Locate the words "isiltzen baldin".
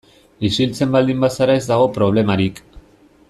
0.47-1.21